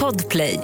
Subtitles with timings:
[0.00, 0.60] Podplay.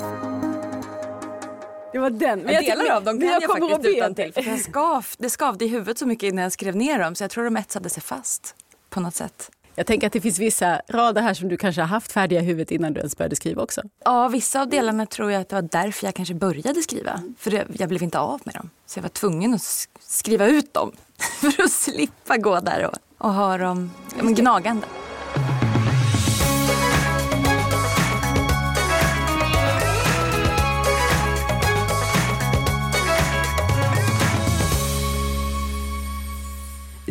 [1.93, 2.41] Det var den.
[2.41, 4.33] Men jag delar av dem kan jag, jag faktiskt utan till.
[4.35, 7.25] För jag skav, det skavde i huvudet så mycket innan jag skrev ner dem så
[7.25, 8.55] jag tror de etsade sig fast
[8.91, 9.51] på något sätt.
[9.75, 12.45] Jag tänker att det finns vissa rader här som du kanske har haft färdiga i
[12.45, 13.83] huvudet innan du ens började skriva också.
[14.05, 17.23] Ja, vissa av delarna tror jag att det var därför jag kanske började skriva.
[17.39, 18.71] För det, jag blev inte av med dem.
[18.87, 20.93] Så jag var tvungen att skriva ut dem
[21.41, 24.87] för att slippa gå där och, och ha dem ja, gnagande.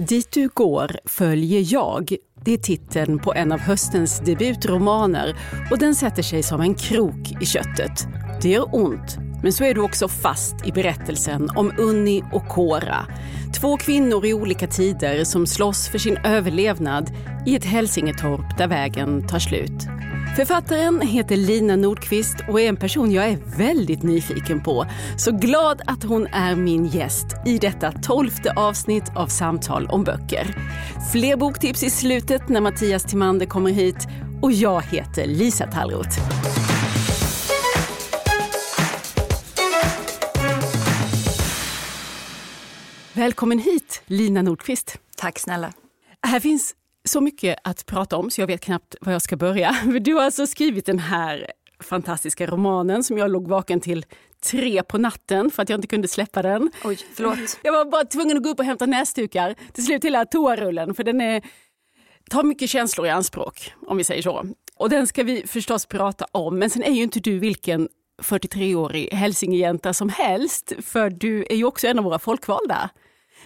[0.09, 2.15] Dit du går följer jag.
[2.45, 5.35] Det är titeln på en av höstens debutromaner
[5.71, 8.07] och den sätter sig som en krok i köttet.
[8.41, 13.05] Det gör ont, men så är du också fast i berättelsen om Unni och Kora.
[13.61, 17.11] Två kvinnor i olika tider som slåss för sin överlevnad
[17.45, 19.87] i ett Hälsingetorp där vägen tar slut.
[20.39, 24.85] Författaren heter Lina Nordqvist och är en person jag är väldigt nyfiken på.
[25.17, 30.55] Så glad att hon är min gäst i detta tolfte avsnitt av Samtal om böcker.
[31.11, 34.07] Fler boktips i slutet när Mattias Timander kommer hit
[34.41, 36.19] och jag heter Lisa Tallroth.
[43.13, 44.97] Välkommen hit, Lina Nordqvist.
[45.17, 45.73] Tack snälla.
[46.27, 49.75] Här finns så mycket att prata om så jag vet knappt var jag ska börja.
[50.01, 51.51] Du har alltså skrivit den här
[51.83, 54.05] fantastiska romanen som jag låg vaken till
[54.43, 56.71] tre på natten för att jag inte kunde släppa den.
[56.83, 57.37] Oj, förlåt.
[57.63, 59.55] Jag var bara tvungen att gå upp och hämta näsdukar.
[59.73, 61.41] Till slut hela toarullen för den är,
[62.29, 64.45] tar mycket känslor i anspråk om vi säger så.
[64.75, 67.89] Och den ska vi förstås prata om men sen är ju inte du vilken
[68.21, 72.89] 43-årig hälsingejänta som helst för du är ju också en av våra folkvalda.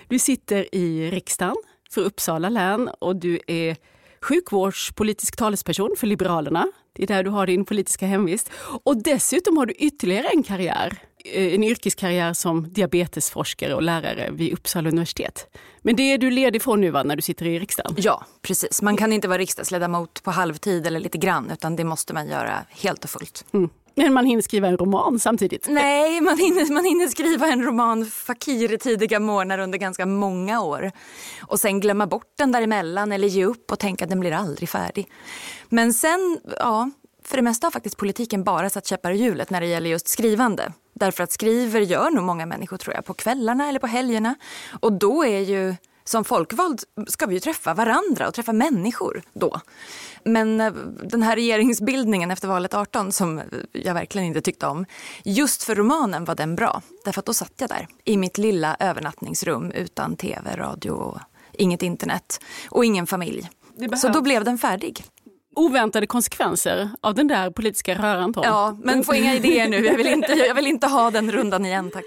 [0.07, 1.55] Du sitter i riksdagen
[1.93, 3.77] för Uppsala län och du är
[4.21, 6.67] sjukvårdspolitisk talesperson för Liberalerna.
[6.93, 8.49] Det är där du har din politiska hemvist.
[8.83, 14.53] Och dessutom har du ytterligare en karriär, eh, en yrkeskarriär som diabetesforskare och lärare vid
[14.53, 15.57] Uppsala universitet.
[15.81, 17.95] Men det är du ledig från nu va, när du sitter i riksdagen?
[17.97, 18.81] Ja, precis.
[18.81, 22.65] Man kan inte vara riksdagsledamot på halvtid eller lite grann utan det måste man göra
[22.69, 23.45] helt och fullt.
[23.53, 23.69] Mm.
[23.95, 25.67] Men man hinner skriva en roman samtidigt?
[25.69, 30.61] Nej, man hinner, man hinner skriva en roman Fakir i tidiga morgnar under ganska många
[30.61, 30.91] år.
[31.41, 34.69] Och sen glömma bort den däremellan eller ge upp och tänka att den blir aldrig
[34.69, 35.11] färdig.
[35.69, 36.89] Men sen, ja,
[37.25, 40.07] för det mesta har faktiskt politiken bara satt käppar i hjulet när det gäller just
[40.07, 40.73] skrivande.
[40.93, 44.35] Därför att skriver gör nog många människor tror jag på kvällarna eller på helgerna.
[44.79, 49.59] Och då är ju som folkvald ska vi ju träffa varandra och träffa människor då.
[50.23, 53.41] Men eh, den här regeringsbildningen efter valet 18 som
[53.71, 54.85] jag verkligen inte tyckte om.
[55.23, 56.81] Just för romanen var den bra.
[57.05, 61.19] Därför att då satt jag där i mitt lilla övernattningsrum utan tv, radio och
[61.53, 62.39] inget internet.
[62.69, 63.49] Och ingen familj.
[63.97, 65.03] Så då blev den färdig
[65.55, 68.33] oväntade konsekvenser av den där politiska röran.
[68.35, 69.85] Ja, men få inga idéer nu.
[69.85, 72.03] Jag vill, inte, jag vill inte ha den rundan igen, tack.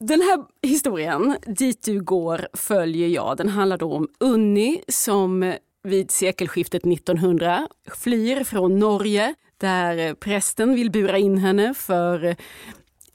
[0.00, 3.36] Den här historien, Dit du går, följer jag.
[3.36, 10.90] Den handlar då om Unni som vid sekelskiftet 1900 flyr från Norge där prästen vill
[10.90, 12.36] bura in henne för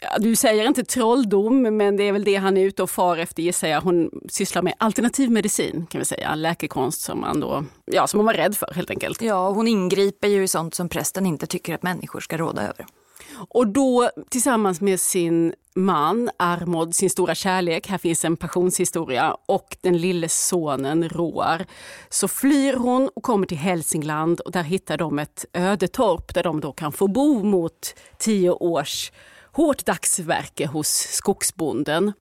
[0.04, 3.18] Ja, du säger inte trolldom, men det är väl det han är ute och far
[3.18, 3.82] efter gissar jag.
[3.82, 6.36] Hon sysslar med alternativ medicin, kan vi säga.
[6.36, 9.22] Läkekonst som man då, ja, som hon var rädd för helt enkelt.
[9.22, 12.86] Ja, hon ingriper ju i sånt som prästen inte tycker att människor ska råda över.
[13.34, 19.78] Och då tillsammans med sin man Armod, sin stora kärlek, här finns en passionshistoria, och
[19.82, 21.66] den lille sonen Roar,
[22.10, 26.60] så flyr hon och kommer till Hälsingland och där hittar de ett ödetorp där de
[26.60, 29.12] då kan få bo mot tio års
[29.52, 32.14] hårt dagsverke hos skogsbonden.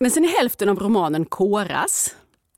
[0.00, 2.14] Men sen är hälften av romanen Koras,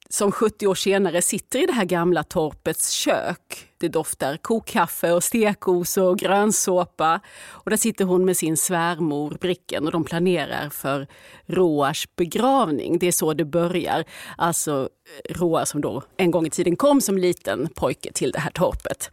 [0.09, 3.69] som 70 år senare sitter i det här gamla torpets kök.
[3.79, 7.21] Det doftar kokkaffe och stekos och grönsåpa.
[7.49, 11.07] Och där sitter hon med sin svärmor Bricken och de planerar för
[11.47, 12.99] Roars begravning.
[12.99, 14.05] Det är så det börjar.
[14.37, 14.89] Alltså
[15.29, 18.51] eh, Roar som då en gång i tiden kom som liten pojke till det här
[18.51, 19.11] torpet.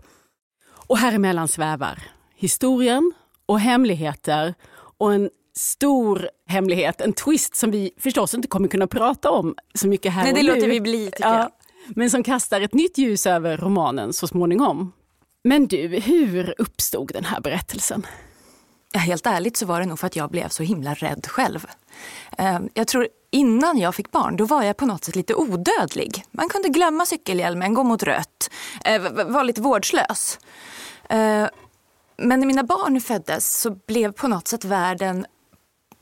[0.88, 2.00] Och här emellan svävar
[2.36, 3.14] historien
[3.46, 4.54] och hemligheter
[4.98, 9.88] och en stor hemlighet, en twist som vi förstås inte kommer kunna prata om så
[9.88, 11.52] mycket här Nej, det och låter vi bli tycker ja, jag.
[11.96, 14.92] Men som kastar ett nytt ljus över romanen så småningom.
[15.44, 18.08] Men du, hur uppstod den här berättelsen?
[18.94, 21.66] Ja, helt ärligt så var det nog för att jag blev så himla rädd själv.
[22.38, 26.24] Ehm, jag tror innan jag fick barn, då var jag på något sätt lite odödlig.
[26.32, 28.50] Man kunde glömma cykelhjälmen, gå mot rött,
[28.86, 30.40] eh, vara lite vårdslös.
[31.10, 31.48] Ehm,
[32.18, 35.26] men när mina barn föddes så blev på något sätt världen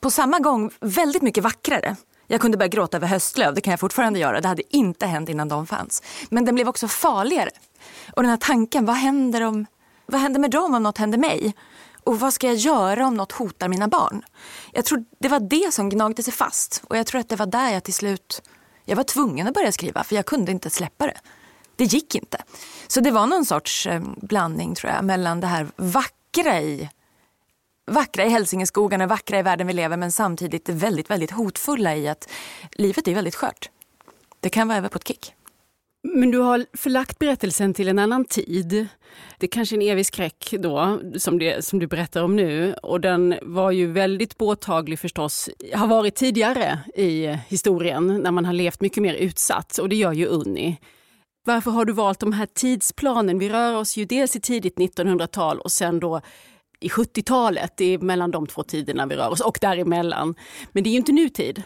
[0.01, 1.95] på samma gång väldigt mycket vackrare.
[2.27, 4.41] Jag kunde börja gråta över höstlöv, det kan jag fortfarande göra.
[4.41, 6.03] Det hade inte hänt innan de fanns.
[6.29, 7.49] Men den blev också farligare.
[8.15, 9.65] Och den här tanken, vad händer om,
[10.05, 11.55] Vad händer med dem om något händer mig?
[12.03, 14.21] Och vad ska jag göra om något hotar mina barn?
[14.71, 16.83] Jag tror det var det som gnagde sig fast.
[16.87, 18.41] Och jag tror att det var där jag till slut,
[18.85, 21.17] jag var tvungen att börja skriva för jag kunde inte släppa det.
[21.75, 22.37] Det gick inte.
[22.87, 26.89] Så det var någon sorts eh, blandning tror jag mellan det här vackra i
[27.91, 32.29] vackra i Hälsingeskogarna, vackra i världen vi lever men samtidigt väldigt, väldigt hotfulla i att
[32.71, 33.69] livet är väldigt skört.
[34.39, 35.33] Det kan vara över på ett kick.
[36.03, 38.87] Men du har förlagt berättelsen till en annan tid.
[39.37, 42.73] Det är kanske en evig skräck då, som, det, som du berättar om nu.
[42.73, 48.53] Och den var ju väldigt påtaglig förstås, har varit tidigare i historien när man har
[48.53, 50.77] levt mycket mer utsatt och det gör ju Unni.
[51.45, 53.39] Varför har du valt de här tidsplanen?
[53.39, 56.21] Vi rör oss ju dels i tidigt 1900-tal och sen då
[56.81, 57.73] i 70-talet.
[57.77, 60.35] Det är mellan de två tiderna vi rör oss och däremellan.
[60.71, 61.63] Men det är ju inte nutid.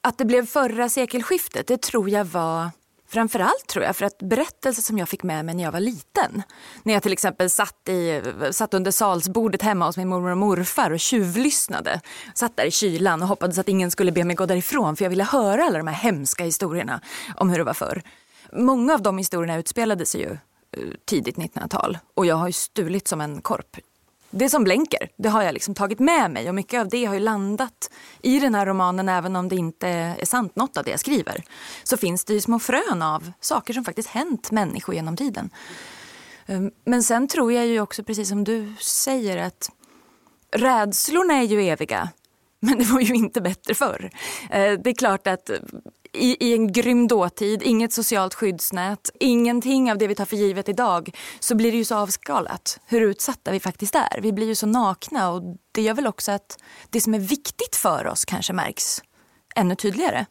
[0.00, 2.70] Att det blev förra sekelskiftet, det tror jag var
[3.10, 6.42] Framförallt tror jag för att berättelser som jag fick med mig när jag var liten.
[6.82, 10.90] När jag till exempel satt, i, satt under salsbordet hemma hos min mormor och morfar
[10.90, 12.00] och tjuvlyssnade.
[12.34, 15.10] Satt där i kylan och hoppades att ingen skulle be mig gå därifrån för jag
[15.10, 17.00] ville höra alla de här hemska historierna
[17.36, 18.02] om hur det var förr.
[18.52, 23.08] Många av de historierna utspelade sig ju eh, tidigt 1900-tal och jag har ju stulit
[23.08, 23.76] som en korp
[24.30, 27.14] det som blänker, det har jag liksom tagit med mig och mycket av det har
[27.14, 27.90] ju landat
[28.22, 31.44] i den här romanen även om det inte är sant något av det jag skriver.
[31.84, 35.50] Så finns det ju små frön av saker som faktiskt hänt människor genom tiden.
[36.46, 39.70] Ehm, men sen tror jag ju också precis som du säger att
[40.50, 42.08] rädslorna är ju eviga.
[42.60, 44.10] Men det var ju inte bättre förr.
[44.50, 45.50] Eh, det är klart att
[46.12, 50.68] i, i en grym dåtid, inget socialt skyddsnät, ingenting av det vi tar för givet
[50.68, 51.10] idag,
[51.40, 54.20] så blir det ju så avskalat hur utsatta vi faktiskt är.
[54.22, 56.58] Vi blir ju så nakna och det gör väl också att
[56.90, 59.02] det som är viktigt för oss kanske märks
[59.56, 60.26] ännu tydligare.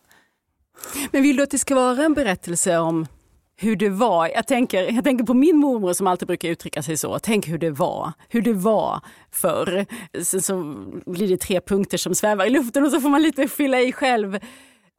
[1.11, 3.07] Men vill du att det ska vara en berättelse om
[3.59, 4.27] hur det var.
[4.27, 7.19] Jag tänker, jag tänker på min mormor som alltid brukar uttrycka sig så.
[7.19, 9.01] Tänk hur det var, hur det var
[9.31, 9.85] förr.
[10.23, 10.75] Sen så
[11.05, 13.91] blir det tre punkter som svävar i luften och så får man lite fylla i
[13.91, 14.39] själv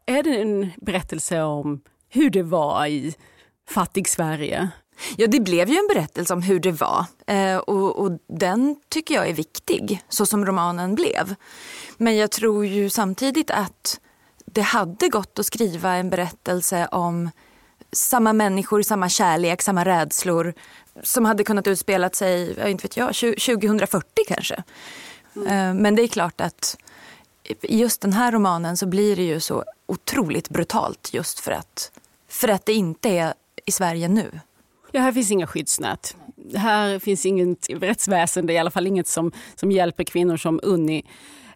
[0.08, 3.14] är det en berättelse om hur det var i
[3.70, 4.69] fattig-Sverige?
[5.16, 9.14] Ja, det blev ju en berättelse om hur det var eh, och, och, den tycker
[9.14, 11.34] jag är viktig, så som romanen blev.
[11.96, 14.00] Men jag tror ju samtidigt att
[14.46, 17.31] det hade gått att skriva en berättelse om
[17.93, 20.55] samma människor, samma kärlek, samma rädslor
[21.02, 24.62] som hade kunnat utspela sig, inte vet jag, 2040 kanske.
[25.37, 25.76] Mm.
[25.76, 26.76] Men det är klart att
[27.62, 31.93] i just den här romanen så blir det ju så otroligt brutalt just för att,
[32.29, 33.35] för att det inte är
[33.67, 34.41] i Sverige nu.
[34.93, 36.17] Ja, här finns inga skyddsnät.
[36.55, 41.05] Här finns inget rättsväsende, i alla fall inget som, som hjälper kvinnor som Unni.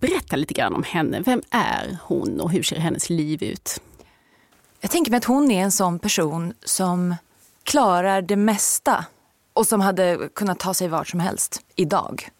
[0.01, 1.21] Berätta lite grann om henne.
[1.21, 3.81] Vem är hon och hur ser hennes liv ut?
[4.83, 7.15] Jag tänker mig att hon är en sån person som
[7.63, 9.05] klarar det mesta
[9.53, 12.31] och som hade kunnat ta sig vart som helst idag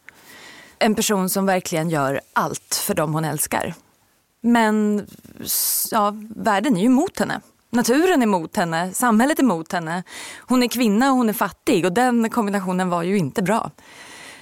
[0.83, 3.75] en person som verkligen gör allt för dem hon älskar.
[4.41, 5.07] Men
[5.91, 7.41] ja, världen är ju emot henne.
[7.71, 10.03] Naturen är emot henne, samhället är emot henne.
[10.39, 13.71] Hon är kvinna och hon är fattig och den kombinationen var ju inte bra.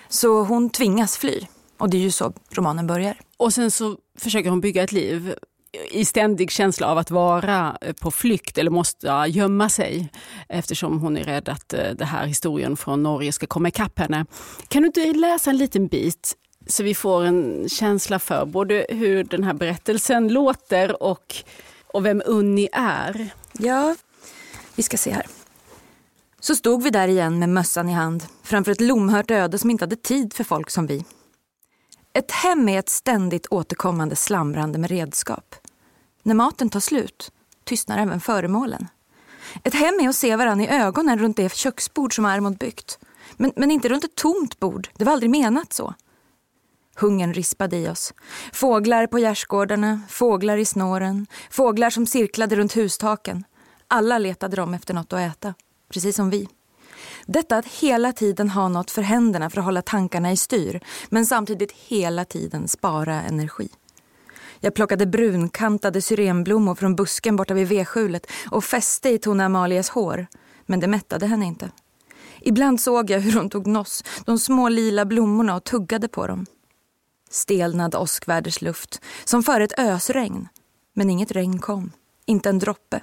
[0.08, 1.46] Så hon tvingas fly.
[1.79, 3.20] Och det är ju så romanen börjar.
[3.37, 5.35] Och sen så försöker hon bygga ett liv
[5.90, 10.08] i ständig känsla av att vara eh, på flykt eller måste gömma sig
[10.49, 14.26] eftersom hon är rädd att eh, den här historien från Norge ska komma ikapp henne.
[14.69, 16.37] Kan du inte läsa en liten bit
[16.67, 21.34] så vi får en känsla för både hur den här berättelsen låter och,
[21.86, 23.31] och vem Unni är?
[23.53, 23.96] Ja,
[24.74, 25.27] vi ska se här.
[26.41, 29.84] Så stod vi där igen med mössan i hand framför ett lomhört öde som inte
[29.84, 31.05] hade tid för folk som vi.
[32.12, 35.55] Ett hem är ett ständigt återkommande slamrande med redskap.
[36.22, 37.32] När maten tar slut
[37.65, 38.89] tystnar även föremålen.
[39.65, 42.98] Ett hem är att se varandra i ögonen runt det köksbord som Armod byggt.
[43.36, 45.94] Men, men inte runt ett tomt bord, det var aldrig menat så.
[46.96, 48.15] Hungern rispade i oss.
[48.53, 53.44] Fåglar på gärdsgårdarna, fåglar i snåren, fåglar som cirklade runt hustaken.
[53.89, 55.55] Alla letade de efter något att äta,
[55.89, 56.48] precis som vi.
[57.27, 61.27] Detta att hela tiden ha något för händerna för att hålla tankarna i styr men
[61.27, 63.69] samtidigt hela tiden spara energi.
[64.60, 70.26] Jag plockade brunkantade syrenblommor från busken borta vid vedskjulet och fäste i Tone Amalias hår.
[70.67, 71.70] Men det mättade henne inte.
[72.40, 76.46] Ibland såg jag hur hon tog noss, de små lila blommorna och tuggade på dem.
[77.31, 80.48] Stelnad åskvädersluft, som före ett ösregn.
[80.94, 81.93] Men inget regn kom,
[82.26, 83.02] inte en droppe.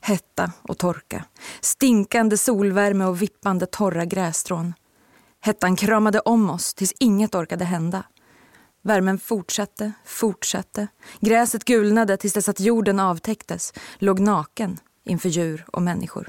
[0.00, 1.24] Hetta och torka,
[1.60, 4.74] stinkande solvärme och vippande torra grässtrån.
[5.40, 8.02] Hettan kramade om oss tills inget orkade hända.
[8.82, 10.88] Värmen fortsatte, fortsatte.
[11.20, 16.28] Gräset gulnade tills dess att jorden avtäcktes, låg naken inför djur och människor.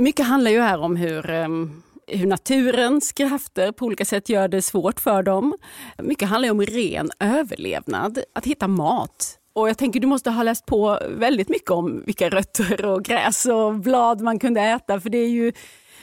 [0.00, 4.62] Mycket handlar ju här om hur, ehm, hur naturens krafter på olika sätt gör det
[4.62, 5.56] svårt för dem.
[5.98, 9.38] Mycket handlar om ren överlevnad, att hitta mat.
[9.52, 13.46] Och jag tänker du måste ha läst på väldigt mycket om vilka rötter och gräs
[13.46, 15.00] och blad man kunde äta.
[15.00, 15.52] För det är ju,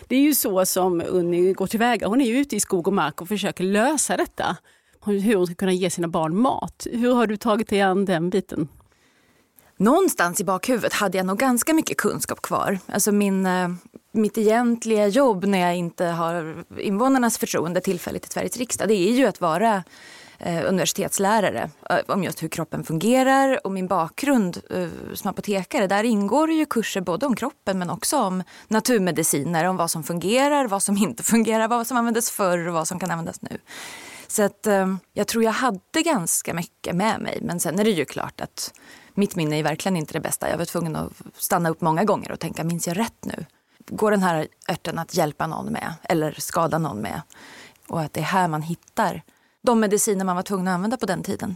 [0.07, 2.07] det är ju så som Unni går tillväga.
[2.07, 4.57] Hon är ju ute i skog och mark och försöker lösa detta.
[5.05, 6.87] Hur hon ska kunna ge sina barn mat.
[6.91, 8.67] Hur har du tagit dig an den biten?
[9.79, 12.79] Någonstans i bakhuvudet hade jag nog ganska mycket kunskap kvar.
[12.85, 13.69] Alltså min, eh,
[14.11, 19.11] mitt egentliga jobb när jag inte har invånarnas förtroende tillfälligt i Sveriges riksdag, det är
[19.11, 19.83] ju att vara
[20.39, 23.65] eh, universitetslärare eh, om just hur kroppen fungerar.
[23.65, 24.61] Och min bakgrund
[25.13, 29.91] som apotekare, där ingår ju kurser både om kroppen men också om naturmediciner, om vad
[29.91, 33.41] som fungerar, vad som inte fungerar, vad som användes förr och vad som kan användas
[33.41, 33.57] nu.
[34.27, 34.67] Så att,
[35.13, 37.39] jag tror jag hade ganska mycket med mig.
[37.41, 38.73] Men sen är det ju klart att
[39.17, 40.49] mitt minne är verkligen inte det bästa.
[40.49, 43.45] Jag var tvungen att stanna upp många gånger och tänka, minns jag rätt nu?
[43.89, 47.21] Går den här örten att hjälpa någon med eller skada någon med?
[47.87, 49.21] Och att det är här man hittar
[49.61, 51.55] de mediciner man var tvungen att använda på den tiden.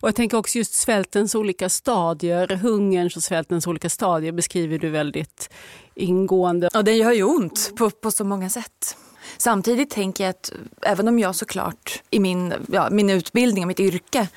[0.00, 4.90] Och jag tänker också just svältens olika stadier, hungerns och svältens olika stadier beskriver du
[4.90, 5.50] väldigt
[5.94, 6.68] ingående.
[6.72, 8.96] Ja, det gör ju ont på, på så många sätt.
[9.36, 10.52] Samtidigt tänker jag att
[10.82, 14.28] även om jag såklart i min, ja, min utbildning och mitt yrke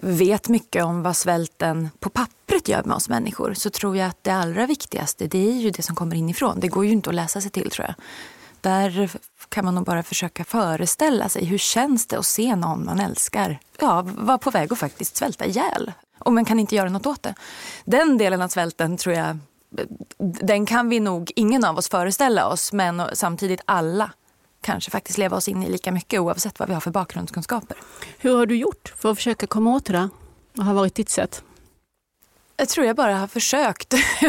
[0.00, 4.24] vet mycket om vad svälten på pappret gör med oss människor så tror jag att
[4.24, 6.60] det allra viktigaste det är ju det som kommer inifrån.
[6.60, 7.94] Det går ju inte att läsa sig till tror jag.
[8.60, 9.10] Där
[9.48, 13.58] kan man nog bara försöka föreställa sig hur känns det att se någon man älskar
[13.80, 15.92] ja, vara på väg att faktiskt svälta ihjäl.
[16.18, 17.34] Och man kan inte göra något åt det.
[17.84, 19.38] Den delen av svälten tror jag,
[20.18, 24.10] den kan vi nog ingen av oss föreställa oss men samtidigt alla
[24.68, 27.76] kanske faktiskt leva oss in i lika mycket oavsett vad vi har för bakgrundskunskaper.
[28.18, 30.08] Hur har du gjort för att försöka komma åt det där?
[30.52, 31.42] Vad har varit ditt sätt?
[32.56, 33.92] Jag tror jag bara har försökt.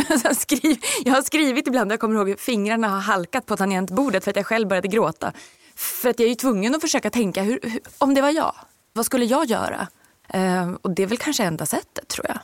[1.04, 4.46] jag har skrivit ibland, jag kommer ihåg fingrarna har halkat på tangentbordet för att jag
[4.46, 5.34] själv började gråta.
[5.76, 8.56] För att jag är tvungen att försöka tänka, hur, hur, om det var jag,
[8.94, 9.88] vad skulle jag göra?
[10.36, 12.40] Uh, och det är väl kanske enda sättet tror jag.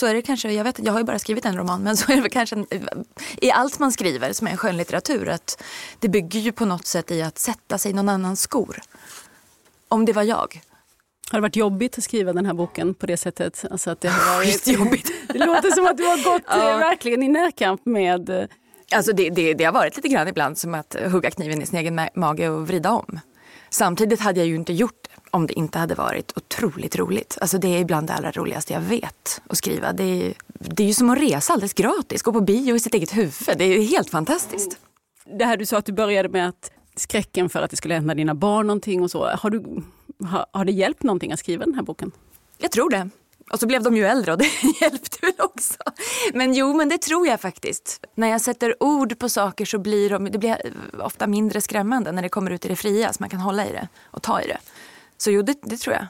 [0.00, 2.12] Så är det kanske, jag, vet, jag har ju bara skrivit en roman, men så
[2.12, 2.64] är det väl kanske
[3.36, 5.62] i allt man skriver som är skönlitteratur att
[5.98, 8.80] det bygger ju på något sätt i att sätta sig i någon annans skor.
[9.88, 10.60] Om det var jag.
[11.30, 13.64] Har det varit jobbigt att skriva den här boken på det sättet?
[13.70, 15.12] Alltså att det, har varit, jobbigt.
[15.28, 16.76] det låter som att du har gått ja.
[16.76, 18.30] verkligen i närkamp med...
[18.30, 18.44] Eh,
[18.92, 21.78] alltså det, det, det har varit lite grann ibland som att hugga kniven i sin
[21.78, 23.20] egen mage och vrida om.
[23.70, 27.38] Samtidigt hade jag ju inte gjort det om det inte hade varit otroligt roligt.
[27.40, 29.92] Alltså det är ibland det allra roligaste jag vet att skriva.
[29.92, 32.94] Det är, det är ju som att resa alldeles gratis, gå på bio i sitt
[32.94, 33.58] eget huvud.
[33.58, 34.76] Det är helt fantastiskt.
[35.38, 38.14] Det här du sa att du började med att skräcken för att det skulle hända
[38.14, 39.26] dina barn någonting och så.
[39.26, 39.82] Har, du,
[40.24, 42.12] har, har det hjälpt någonting att skriva den här boken?
[42.58, 43.10] Jag tror det.
[43.52, 45.74] Och så blev de ju äldre och det hjälpte väl också.
[46.34, 48.04] Men jo, men det tror jag faktiskt.
[48.14, 52.22] När jag sätter ord på saker så blir de, det blir ofta mindre skrämmande när
[52.22, 54.46] det kommer ut i det fria så man kan hålla i det och ta i
[54.46, 54.58] det.
[55.20, 56.06] Så jo, det, det tror jag.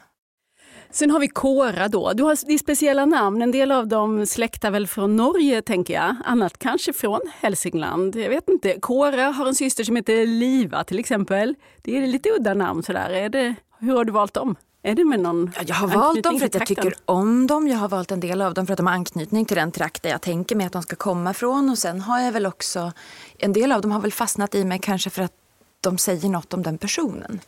[0.90, 2.12] Sen har vi Kora då.
[2.12, 3.42] Du har speciella namn.
[3.42, 6.16] En del av dem släktar väl från Norge tänker jag.
[6.24, 8.16] Annat kanske från Hälsingland.
[8.16, 8.80] Jag vet inte.
[8.80, 11.54] Kora har en syster som heter Liva till exempel.
[11.82, 13.10] Det är lite udda namn sådär.
[13.10, 14.56] Är det, hur har du valt dem?
[14.82, 17.68] Är det med någon Jag har valt dem för att jag tycker om dem.
[17.68, 20.02] Jag har valt en del av dem för att de har anknytning till den trakt
[20.02, 21.70] där jag tänker mig att de ska komma från.
[21.70, 22.92] Och sen har jag väl också,
[23.38, 25.32] en del av dem har väl fastnat i mig kanske för att
[25.80, 27.40] de säger något om den personen.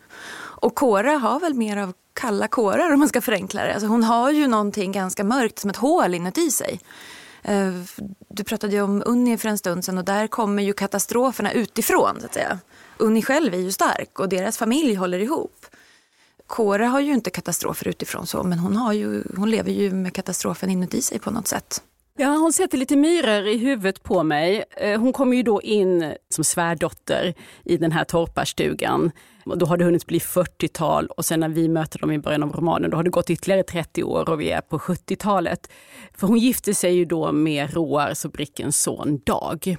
[0.63, 3.75] Och Kora har väl mer av kalla kårar om man ska förenkla det.
[3.75, 6.81] Alltså hon har ju någonting ganska mörkt som ett hål inuti sig.
[7.43, 7.73] Eh,
[8.29, 12.21] du pratade ju om Unni för en stund sedan och där kommer ju katastroferna utifrån.
[12.21, 12.59] Så att säga.
[12.97, 15.67] Unni själv är ju stark och deras familj håller ihop.
[16.47, 20.15] Kora har ju inte katastrofer utifrån så men hon, har ju, hon lever ju med
[20.15, 21.83] katastrofen inuti sig på något sätt.
[22.19, 24.65] Ja, hon sätter lite myror i huvudet på mig.
[24.77, 29.11] Eh, hon kommer ju då in som svärdotter i den här torparstugan.
[29.57, 32.53] Då har det hunnit bli 40-tal och sen när vi möter dem i början av
[32.53, 35.71] romanen då har det gått ytterligare 30 år och vi är på 70-talet.
[36.15, 39.77] För hon gifte sig ju då med Roars och Brickens son Dag.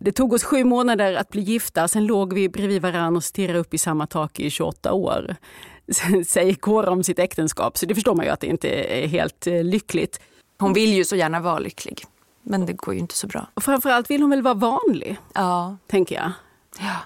[0.00, 3.58] Det tog oss sju månader att bli gifta, sen låg vi bredvid varann och stirrade
[3.58, 5.36] upp i samma tak i 28 år.
[6.26, 9.46] Säger Kåre om sitt äktenskap, så det förstår man ju att det inte är helt
[9.46, 10.20] eh, lyckligt.
[10.60, 12.04] Hon vill ju så gärna vara lycklig.
[12.42, 13.46] Men det går ju inte så bra.
[13.54, 15.76] Och framförallt vill hon väl vara vanlig, Ja.
[15.86, 16.32] tänker jag.
[16.78, 16.96] ja.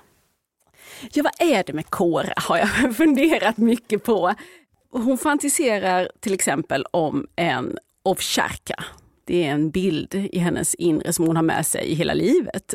[1.12, 4.34] Ja, vad är det med Kora har jag funderat mycket på.
[4.90, 8.84] Hon fantiserar till exempel om en ovtjarka.
[9.25, 12.75] Det är en bild i hennes inre som hon har med sig i hela livet.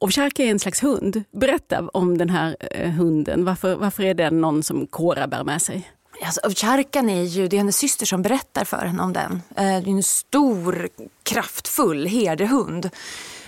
[0.00, 1.22] Ovtjarka är en slags hund.
[1.32, 3.44] Berätta om den här eh, hunden.
[3.44, 5.90] Varför, varför är den någon som Kora bär med sig?
[6.22, 9.42] Alltså, Ovtjarkan är ju det är hennes syster som berättar för henne om den.
[9.56, 10.88] Eh, det är en stor,
[11.22, 12.90] kraftfull herdehund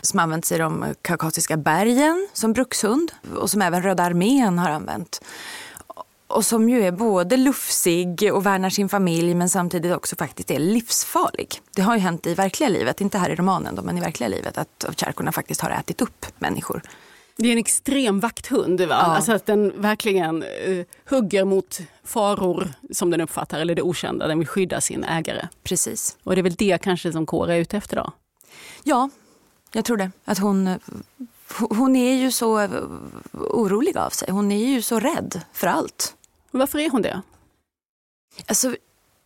[0.01, 5.25] som använts i de kaukasiska bergen som brukshund och som även Röda armén har använt.
[6.27, 10.59] Och som ju är både lufsig och värnar sin familj men samtidigt också faktiskt är
[10.59, 11.61] livsfarlig.
[11.75, 14.29] Det har ju hänt i verkliga livet, inte här i romanen då, men i verkliga
[14.29, 16.83] livet att kärkorna faktiskt har ätit upp människor.
[17.37, 18.81] Det är en extrem vakthund.
[18.81, 18.95] Va?
[18.95, 24.27] Alltså att den verkligen eh, hugger mot faror som den uppfattar, eller det okända.
[24.27, 25.49] Den vill skydda sin ägare.
[25.63, 26.17] Precis.
[26.23, 28.13] Och det är väl det kanske som Kora är ute efter då?
[28.83, 29.11] Ja,
[29.73, 30.11] jag tror det.
[30.25, 30.79] Att hon,
[31.59, 32.69] hon är ju så
[33.33, 34.31] orolig av sig.
[34.31, 36.15] Hon är ju så rädd för allt.
[36.51, 37.23] Varför är hon det?
[38.47, 38.77] Alltså,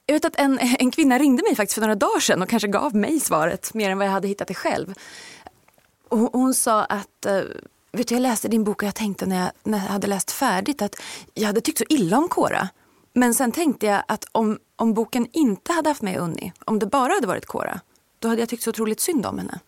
[0.06, 2.68] jag vet att en, en kvinna ringde mig faktiskt för några dagar sedan och kanske
[2.68, 4.94] gav mig svaret mer än vad jag hade hittat det själv.
[6.08, 7.40] Och hon, hon sa att eh,
[7.96, 10.30] vet du, jag läste din bok och jag tänkte när jag, när jag hade läst
[10.30, 10.96] färdigt att
[11.34, 12.68] jag hade tyckt så illa om Kora.
[13.12, 16.86] Men sen tänkte jag att om, om boken inte hade haft med Unni, om det
[16.86, 17.80] bara hade varit Kora,
[18.18, 19.60] då hade jag tyckt så otroligt synd om henne.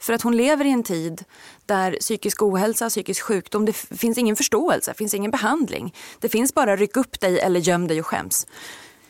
[0.00, 1.24] För att hon lever i en tid
[1.66, 5.94] där psykisk ohälsa, psykisk sjukdom, det finns ingen förståelse, det finns ingen behandling.
[6.18, 8.46] Det finns bara ryck upp dig eller göm dig och skäms.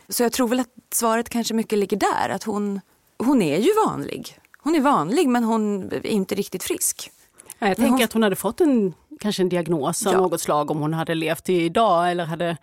[0.09, 2.81] Så jag tror väl att svaret kanske mycket ligger där, att hon,
[3.19, 4.39] hon är ju vanlig.
[4.59, 7.11] Hon är vanlig men hon är inte riktigt frisk.
[7.59, 10.21] Jag tänker hon- att hon hade fått en, kanske en diagnos av Ja.
[10.21, 12.57] något slag om hon hade levt idag eller hade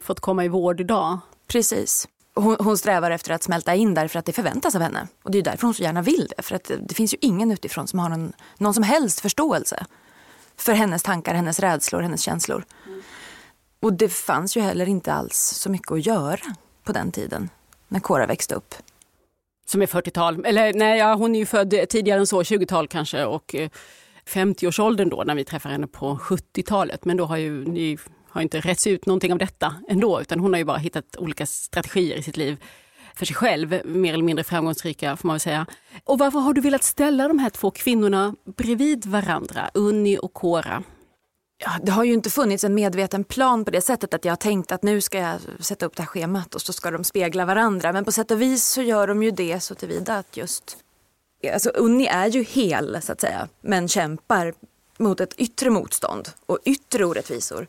[0.00, 1.18] fått komma i vård idag.
[1.46, 2.08] Precis.
[2.34, 5.08] Hon, hon strävar efter att smälta in därför att det förväntas av henne.
[5.22, 6.42] Och det är därför hon så gärna vill det.
[6.42, 9.86] För att det, finns ju ingen utifrån som har någon, någon som helst förståelse
[10.56, 12.64] för hennes tankar, hennes rädslor, hennes känslor.
[13.80, 16.40] Och det fanns ju heller inte alls så mycket att göra
[16.84, 17.50] på den tiden
[17.88, 18.74] när Cora växte upp.
[19.66, 23.24] Som är 40-tal, eller nej, ja, hon är ju född tidigare än så, 20-tal kanske
[23.24, 23.70] och eh,
[24.28, 27.04] 50-årsåldern då när vi träffar henne på 70-talet.
[27.04, 27.98] Men då har ju ni
[28.30, 31.46] har inte rätts ut någonting av detta ändå, utan hon har ju bara hittat olika
[31.46, 32.64] strategier i sitt liv
[33.18, 35.66] för sig själv, mer eller mindre framgångsrika får man väl säga.
[36.04, 40.82] Och varför har du velat ställa de här två kvinnorna bredvid varandra, Unni och Cora?
[41.64, 44.36] Ja, det har ju inte funnits en medveten plan på det sättet att jag har
[44.36, 47.44] tänkt att nu ska jag sätta upp det här schemat och så ska de spegla
[47.44, 47.92] varandra.
[47.92, 50.76] Men på sätt och vis så gör de ju det så tillvida att just...
[51.52, 54.54] Alltså Unni är ju hel så att säga, men kämpar
[54.98, 57.66] mot ett yttre motstånd och yttre orättvisor.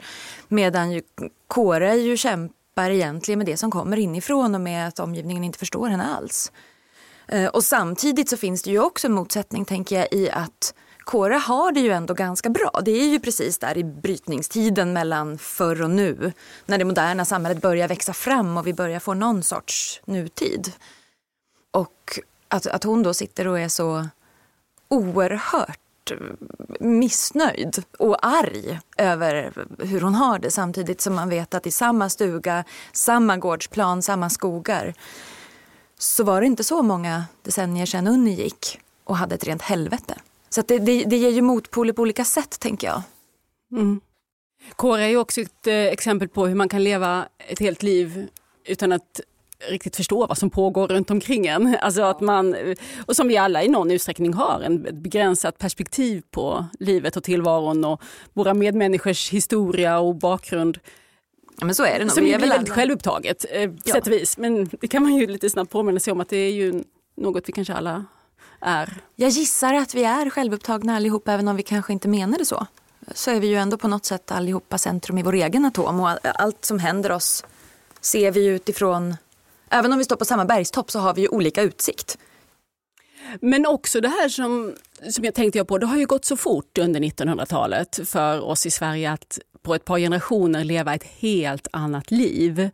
[0.47, 1.01] Medan ju
[1.47, 5.87] Kåre ju kämpar egentligen med det som kommer inifrån och med att omgivningen inte förstår
[5.87, 6.51] henne alls.
[7.27, 10.73] Eh, och samtidigt så finns det ju också en motsättning tänker jag i att
[11.09, 12.81] Kåre har det ju ändå ganska bra.
[12.85, 16.33] Det är ju precis där i brytningstiden mellan förr och nu.
[16.65, 20.71] När det moderna samhället börjar växa fram och vi börjar få någon sorts nutid.
[21.71, 24.07] Och att, att hon då sitter och är så
[24.87, 25.79] oerhört
[26.79, 32.09] missnöjd och arg över hur hon har det samtidigt som man vet att i samma
[32.09, 34.93] stuga, samma gårdsplan, samma skogar
[35.97, 40.19] så var det inte så många decennier sedan Unni gick och hade ett rent helvete.
[40.49, 43.01] Så att det, det, det ger ju motpoler på olika sätt tänker jag.
[43.71, 44.01] Mm.
[44.75, 48.27] Kåre är ju också ett eh, exempel på hur man kan leva ett helt liv
[48.65, 49.21] utan att
[49.67, 51.77] riktigt förstå vad som pågår runt omkring en.
[51.81, 52.55] Alltså att man,
[53.05, 57.23] och som vi alla i någon utsträckning har, en, ett begränsat perspektiv på livet och
[57.23, 58.01] tillvaron och
[58.33, 60.79] våra medmänniskors historia och bakgrund.
[61.59, 62.11] Ja, men så är det nog.
[62.13, 63.93] Som Vi är blir väl väldigt alla- självupptaget eh, på Ja.
[63.93, 64.37] sätt och vis.
[64.37, 66.83] Men det kan man ju lite snabbt påminna sig om att det är ju
[67.17, 68.05] något vi kanske alla
[68.61, 68.97] är.
[69.15, 72.67] Jag gissar att vi är självupptagna allihop även om vi kanske inte menar det så.
[73.13, 76.09] Så är vi ju ändå på något sätt allihopa centrum i vår egen atom och
[76.09, 77.45] all- allt som händer oss
[78.01, 79.15] ser vi utifrån
[79.71, 82.17] Även om vi står på samma bergstopp så har vi ju olika utsikt.
[83.41, 84.75] Men också det här som,
[85.09, 88.65] som jag tänkte jag på, det har ju gått så fort under 1900-talet för oss
[88.65, 92.69] i Sverige att på ett par generationer leva ett helt annat liv.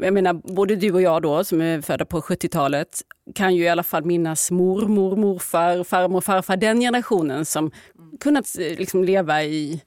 [0.00, 3.02] Jag menar, både du och jag då som är födda på 70-talet
[3.34, 7.70] kan ju i alla fall minnas mormor, morfar, farmor, farfar, den generationen som
[8.20, 9.82] kunnat eh, liksom leva i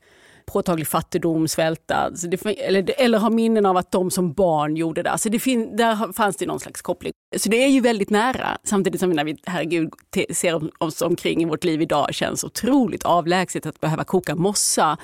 [0.52, 5.04] påtaglig fattigdom, svälta, alltså det, eller, eller har minnen av att de som barn gjorde
[5.04, 5.12] det.
[5.12, 7.14] Alltså det fin, där fanns det någon slags koppling.
[7.38, 9.90] Så det är ju väldigt nära, samtidigt som när vi herregud,
[10.32, 14.98] ser oss omkring i vårt liv idag känns otroligt avlägset att behöva koka mossa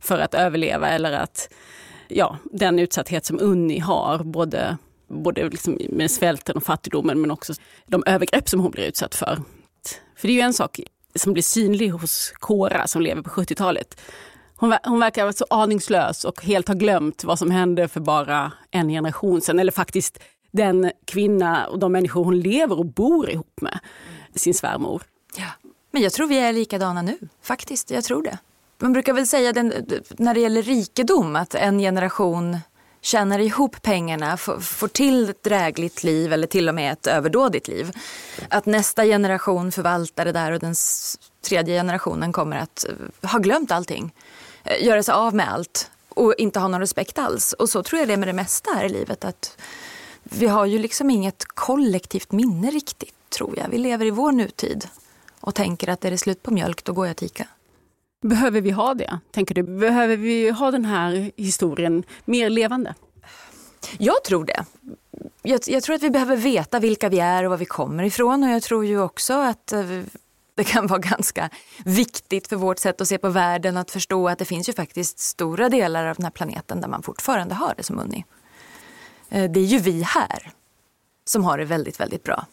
[0.00, 1.48] för att överleva eller att
[2.08, 4.76] ja, den utsatthet som Unni har, både,
[5.08, 7.52] både liksom med svälten och fattigdomen men också
[7.86, 9.42] de övergrepp som hon blir utsatt för.
[10.16, 10.80] För det är ju en sak
[11.14, 14.00] som blir synlig hos Cora som lever på 70-talet.
[14.62, 18.52] Hon, hon verkar vara så aningslös och helt ha glömt vad som hände för bara
[18.70, 19.58] en generation sedan.
[19.58, 20.18] Eller faktiskt
[20.50, 23.78] den kvinna och de människor hon lever och bor ihop med,
[24.34, 25.02] sin svärmor.
[25.36, 25.46] Ja.
[25.90, 27.90] Men jag tror vi är likadana nu, faktiskt.
[27.90, 28.38] Jag tror det.
[28.78, 29.72] Man brukar väl säga den,
[30.10, 32.58] när det gäller rikedom att en generation
[33.00, 37.90] tjänar ihop pengarna, får till ett drägligt liv eller till och med ett överdådigt liv.
[38.48, 40.74] Att nästa generation förvaltar det där och den
[41.48, 44.12] tredje generationen kommer att eh, ha glömt allting.
[44.64, 47.52] Eh, göra sig av med allt och inte ha någon respekt alls.
[47.52, 49.24] Och så tror jag det är med det mesta här i livet.
[49.24, 49.56] Att
[50.22, 53.68] vi har ju liksom inget kollektivt minne riktigt, tror jag.
[53.68, 54.88] Vi lever i vår nutid
[55.40, 57.46] och tänker att är det slut på mjölk, då går jag till Ica.
[58.22, 59.18] Behöver vi ha det?
[59.30, 59.62] Tänker du?
[59.62, 62.94] Behöver vi ha den här historien mer levande?
[63.98, 64.64] Jag tror det.
[65.42, 68.44] Jag, jag, tror att vi behöver veta vilka vi är och var vi kommer ifrån
[68.44, 70.02] och jag tror ju också att eh,
[70.54, 71.50] det kan vara ganska
[71.84, 75.18] viktigt för vårt sätt att se på världen att förstå att det finns ju faktiskt
[75.18, 78.24] stora delar av den här planeten där man fortfarande har det som Unni.
[79.28, 80.52] Eh, det är ju vi här
[81.24, 82.46] som har det väldigt, väldigt bra.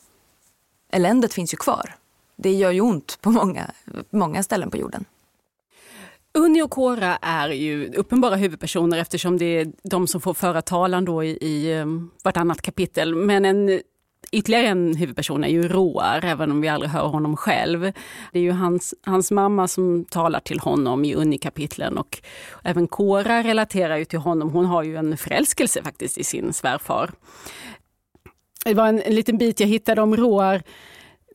[0.91, 1.95] Eländet finns ju kvar.
[2.35, 3.71] Det gör ju ont på många,
[4.09, 5.05] många ställen på jorden.
[6.33, 11.05] Unni och Kora är ju uppenbara huvudpersoner eftersom det är de som får föra talan
[11.05, 11.85] då i, i eh,
[12.23, 13.15] vartannat kapitel.
[13.15, 13.81] Men en,
[14.31, 17.81] ytterligare en huvudperson är ju Roar, även om vi aldrig hör honom själv.
[18.31, 22.21] Det är ju hans, hans mamma som talar till honom i Unni-kapitlen och
[22.63, 24.49] även Kora relaterar ju till honom.
[24.49, 27.11] Hon har ju en förälskelse faktiskt i sin svärfar.
[28.65, 30.61] Det var en, en liten bit jag hittade om Roar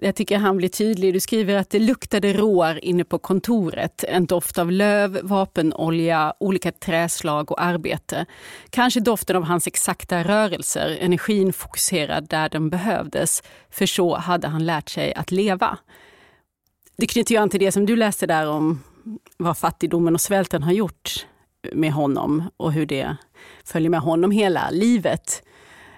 [0.00, 1.14] jag tycker han blir tydlig.
[1.14, 4.04] Du skriver att det luktade råar inne på kontoret.
[4.09, 8.26] En doft av löv, vapenolja, olika träslag och arbete.
[8.70, 13.42] Kanske doften av hans exakta rörelser, energin fokuserad där den behövdes.
[13.70, 15.78] För så hade han lärt sig att leva.
[16.96, 18.83] Det knyter ju an till det som du läste där om
[19.37, 21.26] vad fattigdomen och svälten har gjort
[21.72, 23.16] med honom och hur det
[23.64, 25.42] följer med honom hela livet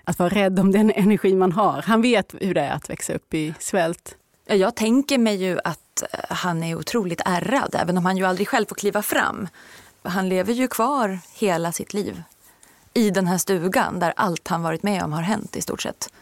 [0.07, 1.83] att vara rädd om den energi man har.
[1.83, 4.17] Han vet hur det är att växa upp i svält.
[4.47, 8.49] Jag tänker mig ju att eh, han är otroligt ärrad, även om han ju aldrig
[8.49, 9.49] själv får kliva fram.
[10.03, 12.23] Han lever ju kvar hela sitt liv
[12.95, 16.13] i den här stugan där allt han varit med om har hänt i stort sett.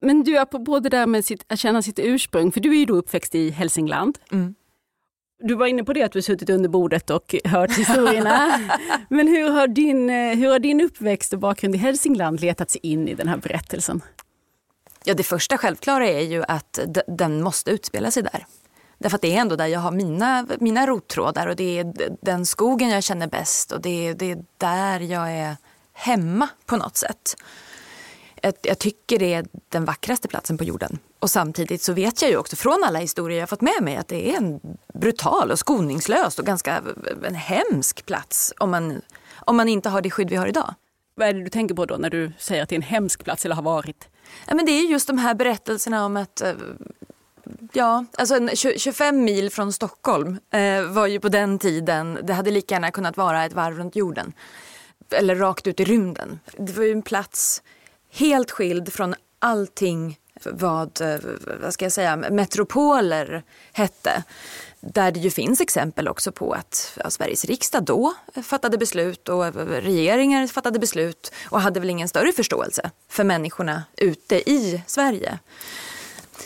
[0.00, 2.84] Men du, apropå det där med sitt, att känna sitt ursprung, för du är ju
[2.84, 4.18] då uppväxt i Hälsingland.
[4.30, 4.54] Mm.
[5.42, 8.60] Du var inne på det att du suttit under bordet och hört historierna.
[9.08, 12.80] Men hur har, din, eh, hur har din uppväxt och bakgrund i Hälsingland letat sig
[12.82, 14.00] in i den här berättelsen?
[15.04, 18.46] Ja, det första självklara är ju att den måste utspela sig där.
[18.98, 22.46] Därför att det är ändå där jag har mina, mina rottrådar och det är den
[22.46, 25.56] skogen jag känner bäst och det är, det är där jag är
[25.92, 27.36] hemma på något sätt
[28.42, 30.98] jag, jag, tycker det är den vackraste platsen på jorden.
[31.22, 34.08] Och samtidigt så vet jag ju också från alla historier jag fått med mig att
[34.08, 34.60] det är en
[34.94, 36.82] brutal och skoningslös och ganska
[37.24, 39.00] en hemsk plats om man,
[39.34, 40.74] om man inte har det skydd vi har idag.
[41.14, 43.24] Vad är det du tänker på då när du säger att det är en hemsk
[43.24, 44.08] plats eller har varit?
[44.46, 46.52] Ja, men det är just de här berättelserna om att eh,
[47.72, 52.74] Ja, alltså 25 mil från Stockholm eh, var ju på den tiden, det hade lika
[52.74, 54.32] gärna kunnat vara ett varv runt jorden.
[55.10, 56.40] Eller rakt ut i rymden.
[56.56, 57.62] Det var ju en plats
[58.10, 61.00] helt skild från allting vad,
[61.62, 64.24] vad ska jag säga, metropoler hette.
[64.80, 69.54] Där det ju finns exempel också på att ja, Sveriges riksdag då fattade beslut och
[69.68, 75.38] regeringar fattade beslut och hade väl ingen större förståelse för människorna ute i Sverige.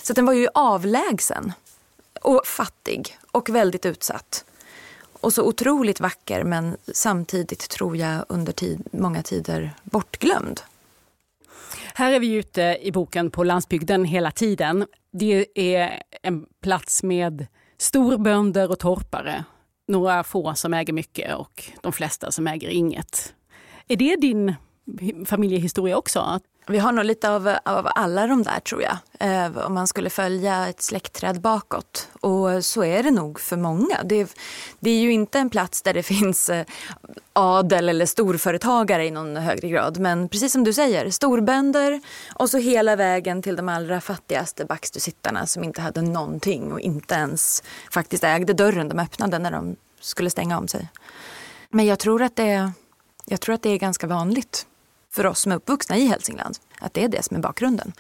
[0.03, 1.53] Så den var ju avlägsen
[2.23, 4.45] och fattig och väldigt utsatt.
[5.21, 10.61] Och så otroligt vacker men samtidigt tror jag under tid, många tider bortglömd.
[11.95, 14.87] Här är vi ute i boken på landsbygden hela tiden.
[15.13, 17.47] Det är en plats med
[17.79, 19.45] storbönder och torpare.
[19.89, 23.35] Några få som äger mycket och de flesta som äger inget.
[23.89, 24.55] Är det din
[25.27, 26.41] familjehistoria också?
[26.69, 28.99] Vi har nog lite av, av alla de där tror jag.
[29.21, 32.09] Eh, om man skulle följa ett släktträd bakåt.
[32.21, 34.03] Och så är det nog för många.
[34.05, 34.37] Det,
[34.81, 36.67] det är ju inte en plats där det finns eh,
[37.33, 39.99] adel eller storföretagare i någon högre grad.
[39.99, 42.01] Men precis som du säger, storbönder
[42.35, 47.15] och så hela vägen till de allra fattigaste backstursittarna som inte hade någonting och inte
[47.15, 50.89] ens faktiskt ägde dörren de öppnade när de skulle stänga om sig.
[51.71, 52.73] Men jag tror att det,
[53.27, 54.67] jag tror att det är ganska vanligt
[55.17, 56.57] för oss som är uppvuxna i Hälsingland.
[56.81, 57.93] Att det är det som är bakgrunden.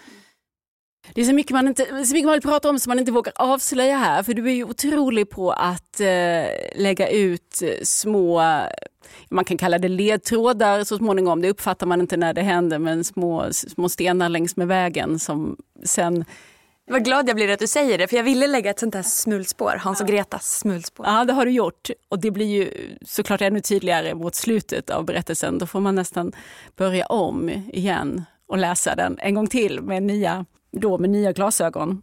[1.15, 3.13] Det är så mycket, man inte, så mycket man vill prata om som man inte
[3.13, 4.23] vågar avslöja här.
[4.23, 8.43] För du är ju otrolig på att eh, lägga ut eh, små,
[9.29, 11.43] man kan kalla det ledtrådar så småningom.
[11.43, 15.57] Det uppfattar man inte när det händer, men små, små stenar längs med vägen som
[15.85, 16.25] sen
[16.89, 19.03] vad glad jag blir att du säger det, för jag ville lägga ett sånt här
[19.03, 21.07] smulspår, Hans och Gretas smulspår.
[21.07, 21.91] Ja, det har du gjort.
[22.09, 22.71] Och det blir ju
[23.05, 25.59] såklart ännu tydligare mot slutet av berättelsen.
[25.59, 26.33] Då får man nästan
[26.77, 32.03] börja om igen och läsa den en gång till med nya, då med nya glasögon.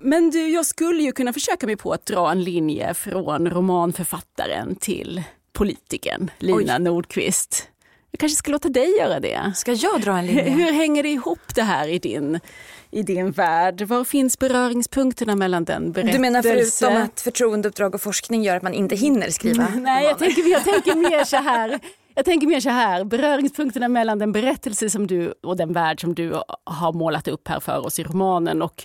[0.00, 4.76] Men du, jag skulle ju kunna försöka mig på att dra en linje från romanförfattaren
[4.76, 6.82] till politikern Lina Oj.
[6.82, 7.68] Nordqvist.
[8.10, 9.52] Jag kanske ska låta dig göra det.
[9.56, 10.50] Ska jag dra en linje?
[10.50, 12.40] hur hänger det ihop det här i din,
[12.90, 13.82] i din värld?
[13.82, 16.16] Var finns beröringspunkterna mellan den berättelse...
[16.16, 20.18] Du menar förutom att förtroendeuppdrag och forskning gör att man inte hinner skriva Nej, jag
[20.18, 21.80] tänker, jag tänker mer så här.
[22.14, 26.14] Jag tänker mer så här, beröringspunkterna mellan den berättelse som du och den värld som
[26.14, 26.34] du
[26.64, 28.84] har målat upp här för oss i romanen och,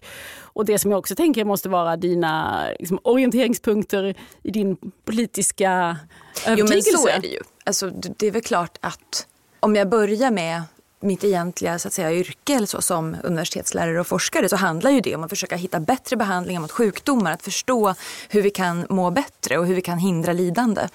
[0.56, 5.98] och det som jag också tänker måste vara dina liksom, orienteringspunkter i din politiska
[6.36, 6.98] Jo men övertygelse.
[6.98, 7.40] så är det ju.
[7.64, 9.28] Alltså, det är väl klart att
[9.60, 10.62] om jag börjar med
[11.00, 15.02] mitt egentliga så att säga, yrke eller så, som universitetslärare och forskare så handlar ju
[15.02, 17.32] det om att försöka hitta bättre behandlingar mot sjukdomar.
[17.32, 17.94] Att förstå
[18.30, 20.88] hur vi kan må bättre och hur vi kan hindra lidande.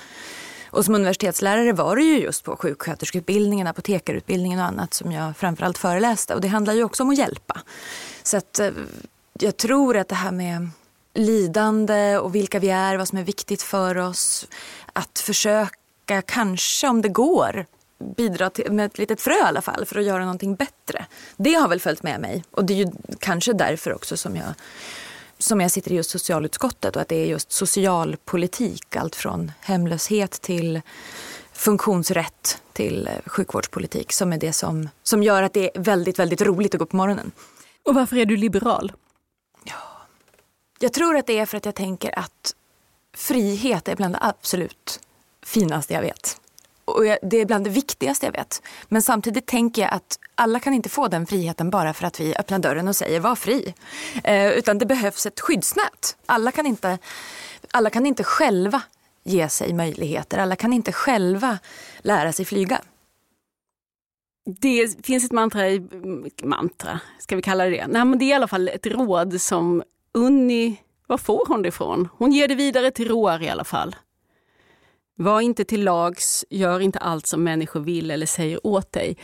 [0.71, 5.79] Och som universitetslärare var det ju just på sjuksköterskeutbildningen, apotekarutbildningen och annat som jag framförallt
[5.79, 6.35] föreläste.
[6.35, 7.61] Och det handlar ju också om att hjälpa.
[8.23, 8.71] Så att eh,
[9.43, 10.69] jag tror att det här med
[11.15, 14.47] lidande och vilka vi är, vad som är viktigt för oss.
[14.93, 17.67] Att försöka, kanske om det går,
[18.17, 21.07] bidra till, med ett litet frö i alla fall för att göra någonting bättre.
[21.37, 24.55] Det har väl följt med mig och det är ju kanske därför också som jag
[25.39, 30.33] som jag sitter i just socialutskottet och att det är just socialpolitik, allt från hemlöshet
[30.33, 30.81] till
[31.53, 36.75] funktionsrätt till sjukvårdspolitik som är det som, som gör att det är väldigt, väldigt roligt
[36.75, 37.33] att gå på morgonen.
[37.83, 38.93] Och varför är du liberal?
[40.79, 42.55] Jag tror att det är för att jag tänker att
[43.15, 45.01] frihet är bland det absolut
[45.43, 46.41] finaste jag vet.
[46.85, 48.63] Och det är bland det viktigaste jag vet.
[48.89, 52.37] Men samtidigt tänker jag att alla kan inte få den friheten bara för att vi
[52.37, 53.75] öppnar dörren och säger var fri.
[54.25, 56.17] Eh, utan det behövs ett skyddsnät.
[56.27, 56.99] Alla kan, inte,
[57.71, 58.83] alla kan inte själva
[59.25, 60.39] ge sig möjligheter.
[60.39, 61.59] Alla kan inte själva
[61.99, 62.81] lära sig flyga.
[64.59, 65.89] Det finns ett mantra, i,
[66.43, 67.87] mantra, ska vi kalla det det?
[67.87, 69.83] Nej, men det är i alla fall ett råd som
[70.15, 72.09] Unni, var får hon det ifrån?
[72.13, 73.97] Hon ger det vidare till Roar i alla fall.
[75.17, 79.17] Var inte till lags, gör inte allt som människor vill eller säger åt dig.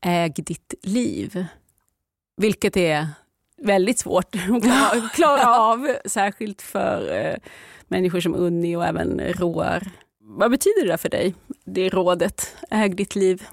[0.00, 1.44] Äg ditt liv.
[2.36, 3.06] Vilket är
[3.62, 7.34] väldigt svårt att klara, av, särskilt för eh,
[7.88, 9.90] människor som Unni och även Roar.
[10.20, 12.56] Vad betyder det för dig, det rådet?
[12.70, 13.46] Äg ditt liv.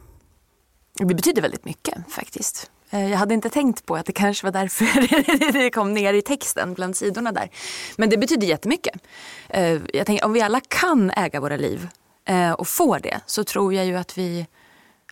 [0.98, 2.72] Det betyder väldigt mycket faktiskt.
[2.90, 6.22] Eh, jag hade inte tänkt på att det kanske var därför det kom ner i
[6.22, 7.50] texten bland sidorna där.
[7.96, 9.02] Men det betyder jättemycket.
[9.50, 11.88] Eh, jag tänker, om vi alla kan äga våra liv
[12.26, 14.48] eh, och får det så tror jag ju att vi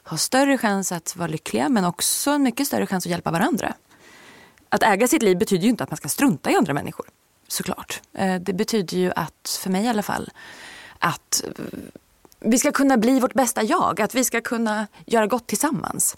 [0.04, 3.74] har större chans att vara lyckliga men också en mycket större chans att hjälpa varandra.
[4.70, 7.06] Att äga sitt liv betyder ju inte att man ska strunta i andra människor.
[7.48, 8.02] Såklart.
[8.42, 10.30] Det betyder ju att, för mig i alla fall,
[11.00, 11.44] att
[12.46, 14.02] vi ska kunna bli vårt bästa jag.
[14.02, 16.18] Att vi ska kunna göra gott tillsammans.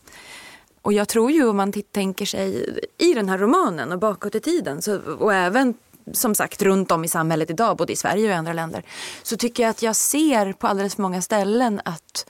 [0.82, 4.40] Och jag tror ju om man tänker sig i den här romanen och bakåt i
[4.40, 5.74] tiden så, och även
[6.14, 8.84] som sagt runt om i samhället idag, både i Sverige och i andra länder,
[9.24, 12.30] så tycker jag att jag ser på alldeles för många ställen att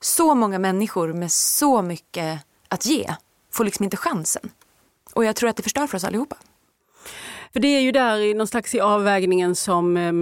[0.00, 3.14] så många människor med så mycket att ge
[3.52, 4.50] får liksom inte chansen.
[5.14, 6.36] Och jag tror att det förstör för oss allihopa.
[7.52, 10.12] För det är ju där i någon slags i avvägningen som, eh,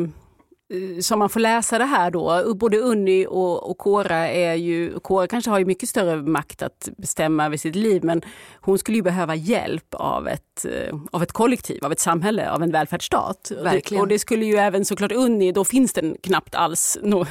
[1.00, 2.54] som man får läsa det här då.
[2.54, 6.88] Både Unni och, och Kora är ju, Kora kanske har ju mycket större makt att
[6.98, 8.22] bestämma över sitt liv men
[8.60, 12.62] hon skulle ju behöva hjälp av ett, eh, av ett kollektiv, av ett samhälle, av
[12.62, 13.50] en välfärdsstat.
[13.50, 14.00] Och det, Verkligen.
[14.00, 17.26] och det skulle ju även såklart Unni, då finns den knappt alls, nå-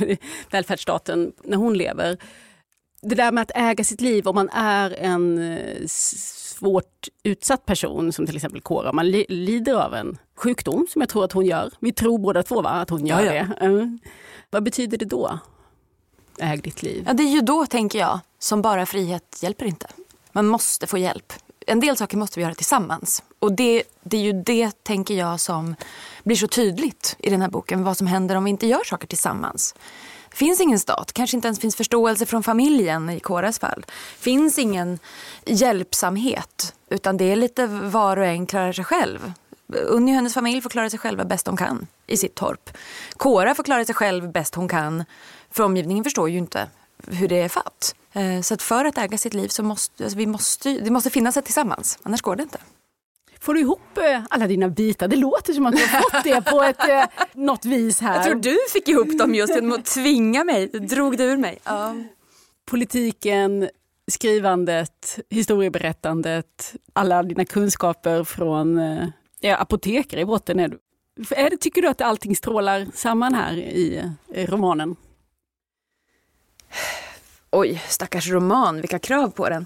[0.52, 2.18] välfärdsstaten, när hon lever.
[3.02, 5.86] Det där med att äga sitt liv om man är en eh,
[6.60, 11.10] svårt utsatt person som till exempel Kora, man li- lider av en sjukdom som jag
[11.10, 11.72] tror att hon gör.
[11.80, 13.46] Vi tror båda två va, att hon gör Ja, ja.
[13.60, 13.66] det.
[13.66, 14.00] Mm.
[14.50, 15.40] Vad betyder det då?
[16.40, 17.04] Äg ditt liv.
[17.08, 19.88] Ja, det är ju då, tänker jag, som bara frihet hjälper inte.
[20.32, 21.34] Man måste få hjälp.
[21.68, 23.24] En del saker måste vi göra tillsammans.
[23.40, 25.76] Och det, det är ju det, tänker jag, som
[26.24, 27.84] blir så tydligt i den här boken.
[27.84, 29.76] Vad som händer om vi inte gör saker tillsammans.
[30.36, 33.86] Finns ingen stat, kanske inte ens finns förståelse från familjen i Koras fall.
[34.20, 35.00] Finns ingen
[35.46, 39.34] hjälpsamhet, utan det är lite var och en klarar sig själv.
[39.68, 42.78] Unni och hennes familj får klara sig själva bäst de kan i sitt torp.
[43.18, 45.04] Kora får klara sig själv bäst hon kan,
[45.52, 46.68] för omgivningen förstår ju inte
[47.08, 47.96] hur det är fatt.
[48.14, 51.10] Eh, så att för att äga sitt liv så måste alltså vi måste det måste
[51.10, 52.60] finnas ett tillsammans, annars går det inte.
[53.46, 55.08] Får du ihop eh, alla dina bitar?
[55.08, 58.16] Det låter som att du har fått det på ett, eh, något vis här.
[58.16, 61.60] Jag tror du fick ihop dem just genom att tvinga mig, drog det ur mig.
[61.64, 61.96] Ja.
[62.66, 63.70] Politiken,
[64.12, 69.08] skrivandet, historieberättandet, alla dina kunskaper från eh,
[69.40, 70.60] ja, apotekare i botten.
[70.60, 70.80] Är du.
[71.30, 74.96] Är det, tycker du att allting strålar samman här i romanen?
[77.52, 79.66] Oj, stackars roman, vilka krav på den.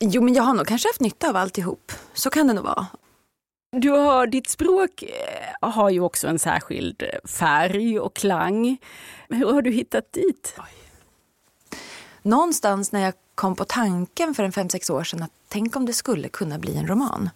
[0.00, 1.92] Jo, men jag har nog kanske haft nytta av alltihop.
[2.12, 2.86] Så kan det nog vara.
[3.72, 8.78] Du har, ditt språk eh, har ju också en särskild eh, färg och klang.
[9.28, 10.54] Hur har du hittat dit?
[10.58, 10.80] Oj.
[12.22, 15.86] Någonstans när jag kom på tanken för en fem sex år sedan att tänk om
[15.86, 17.30] det skulle kunna bli en roman.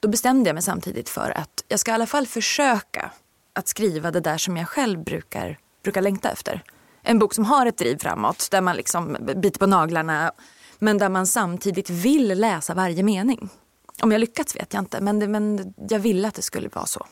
[0.00, 3.10] Då bestämde jag mig samtidigt för att jag ska i alla fall försöka
[3.52, 6.62] att skriva det där som jag själv brukar, brukar längta efter.
[7.02, 10.32] En bok som har ett driv framåt, där man liksom biter på naglarna
[10.82, 13.48] men där man samtidigt vill läsa varje mening.
[14.00, 16.86] Om jag lyckats vet jag inte, men, det, men jag ville att det skulle vara
[16.86, 17.06] så.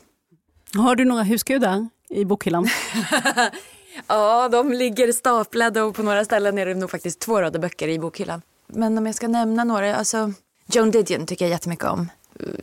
[0.75, 2.69] Har du några husgudar i bokhyllan?
[4.07, 7.87] ja, de ligger staplade och på några ställen är det nog faktiskt två rader böcker
[7.87, 8.41] i bokhyllan.
[8.67, 10.33] Men om jag ska nämna några, alltså
[10.65, 12.09] Joan Didion tycker jag jättemycket om.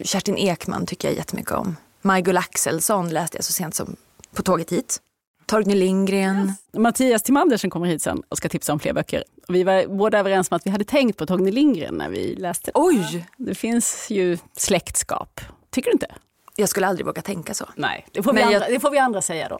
[0.00, 1.76] Kerstin Ekman tycker jag jättemycket om.
[2.02, 3.96] Maj-Gull Axelsson läste jag så sent som
[4.32, 5.00] på tåget hit.
[5.46, 6.46] Torgny Lindgren.
[6.46, 6.56] Yes.
[6.72, 9.24] Mattias Timander som kommer hit sen och ska tipsa om fler böcker.
[9.52, 12.70] Vi var båda överens om att vi hade tänkt på Torgny Lindgren när vi läste.
[12.74, 13.26] Oj!
[13.36, 15.40] Det finns ju släktskap.
[15.70, 16.14] Tycker du inte?
[16.56, 17.64] Jag skulle aldrig våga tänka så.
[17.76, 18.70] Nej, det får, vi, andra, jag...
[18.70, 19.58] det får vi andra säga då.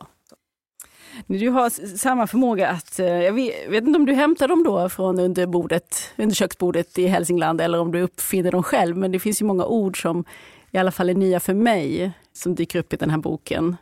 [1.27, 3.33] Du har samma förmåga att, eh, jag
[3.71, 7.81] vet inte om du hämtar dem då från under, bordet, under köksbordet i Hälsingland eller
[7.81, 10.25] om du uppfinner dem själv, men det finns ju många ord som
[10.71, 13.77] i alla fall är nya för mig som dyker upp i den här boken.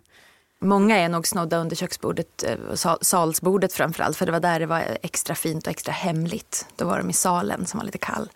[0.59, 4.99] Många är nog snodda under köksbordet, eh, salsbordet framförallt, för det var där det var
[5.03, 6.67] extra fint och extra hemligt.
[6.77, 8.31] Då var de i salen som var lite kall.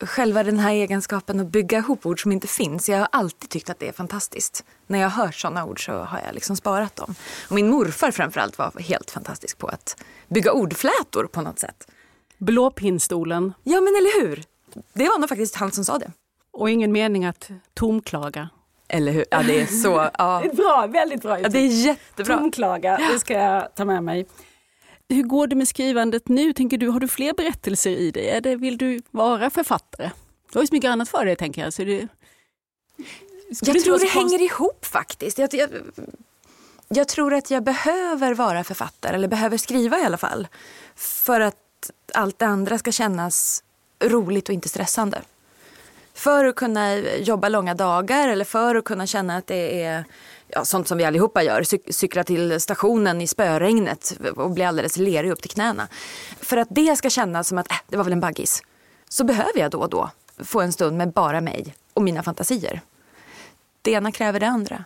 [0.00, 3.70] Själva den här egenskapen att bygga ihop ord som inte finns, jag har alltid tyckt
[3.70, 4.64] att det är fantastiskt.
[4.86, 7.14] När jag hör sådana ord så har jag liksom sparat dem.
[7.48, 11.90] Och min morfar framförallt var helt fantastisk på att bygga ordflätor på något sätt.
[12.38, 13.52] Blåpinnstolen.
[13.62, 14.44] Ja men eller hur!
[14.92, 16.12] Det var nog faktiskt han som sa det.
[16.52, 18.48] Och ingen mening att tomklaga.
[18.92, 19.24] Eller hur?
[19.30, 20.10] Ja, det är så...
[20.18, 20.44] Ja.
[20.52, 21.40] bra, väldigt bra.
[21.40, 22.38] Ja, det är jättebra.
[22.38, 24.26] Tomklaga, det ska jag ta med mig.
[25.08, 26.52] Hur går det med skrivandet nu?
[26.52, 28.28] Tänker du, har du fler berättelser i dig?
[28.28, 30.10] Eller vill du vara författare?
[30.52, 31.72] Du har ju så mycket annat för dig, tänker jag.
[31.72, 32.08] Så det,
[33.60, 35.38] jag tror det hänger ihop faktiskt.
[35.38, 35.70] Jag, jag,
[36.88, 40.48] jag tror att jag behöver vara författare, eller behöver skriva i alla fall.
[40.94, 43.64] För att allt det andra ska kännas
[44.04, 45.22] roligt och inte stressande.
[46.20, 50.04] För att kunna jobba långa dagar eller för att kunna känna att det är
[50.48, 51.62] ja, sånt som vi allihopa gör.
[51.62, 55.88] Cy cykla till stationen i spöregnet och bli alldeles lerig upp till knäna.
[56.40, 58.62] För att det ska kännas som att äh, det var väl en baggis.
[59.08, 60.10] Så behöver jag då och då
[60.44, 62.80] få en stund med bara mig och mina fantasier.
[63.82, 64.84] Det ena kräver det andra.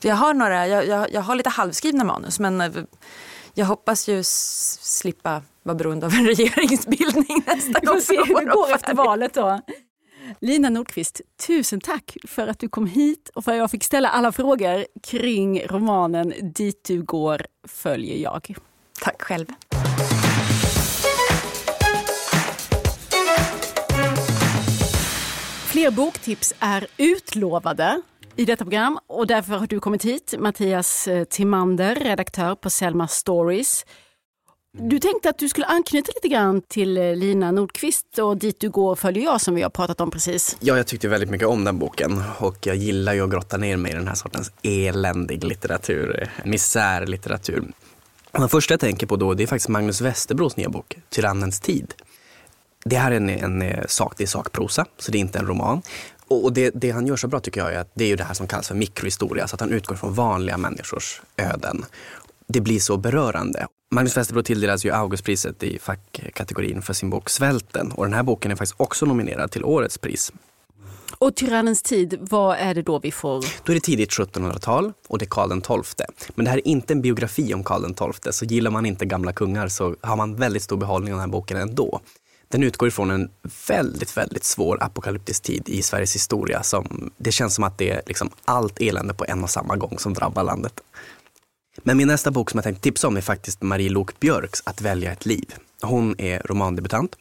[0.00, 2.70] Jag har, några, jag, jag, jag har lite halvskrivna manus men eh,
[3.54, 7.94] jag hoppas ju slippa vara beroende av en regeringsbildning nästa gång.
[7.94, 9.60] Vi får se hur det går efter valet då.
[10.40, 14.08] Lina Nordqvist, tusen tack för att du kom hit och för att jag fick ställa
[14.08, 18.56] alla frågor kring romanen Dit du går följer jag.
[19.02, 19.46] Tack själv.
[25.66, 28.02] Fler boktips är utlovade
[28.36, 33.84] i detta program och därför har du kommit hit, Mattias Timander, redaktör på Selma Stories.
[34.78, 38.70] Du tänkte att du skulle anknyta lite grann till eh, Lina Nordqvist och Dit du
[38.70, 40.56] går följer jag som vi har pratat om precis.
[40.60, 43.76] Ja, jag tyckte väldigt mycket om den boken och jag gillar ju att grotta ner
[43.76, 47.64] mig i den här sortens eländig litteratur, eh, misärlitteratur.
[48.30, 51.94] Den första jag tänker på då det är faktiskt Magnus Westerbros nya bok, Tyrannens tid.
[52.84, 55.46] Det här är en, en eh, sak, det är sakprosa, så det är inte en
[55.46, 55.82] roman.
[56.28, 58.24] Och det, det, han gör så bra tycker jag är att det är ju det
[58.24, 61.84] här som kallas för mikrohistoria, så att han utgår från vanliga människors öden
[62.46, 63.66] det blir så berörande.
[63.90, 68.50] Magnus Westerbro tilldelas ju Augustpriset i fackkategorin för sin bok Svälten och den här boken
[68.50, 70.32] är faktiskt också nominerad till årets pris.
[71.18, 73.44] Och Tyrannens tid, vad är det då vi får?
[73.64, 76.06] Då är det tidigt 1700-tal och det är Karl XII.
[76.34, 79.32] Men det här är inte en biografi om Karl XII, så gillar man inte gamla
[79.32, 82.00] kungar så har man väldigt stor behållning av den här boken ändå.
[82.48, 83.30] Den utgår ifrån en
[83.68, 86.62] väldigt, väldigt svår apokalyptisk tid i Sveriges historia.
[86.62, 89.98] Som, det känns som att det är liksom allt elände på en och samma gång
[89.98, 90.80] som drabbar landet.
[91.86, 94.80] Men min nästa bok som jag tänkte tipsa om är faktiskt Marie Lok Björks Att
[94.80, 95.54] välja ett liv.
[95.82, 97.16] Hon är romandebutant.